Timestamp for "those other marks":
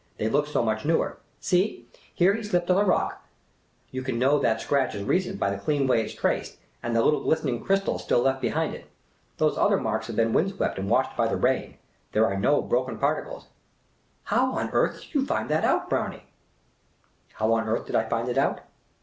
9.37-10.07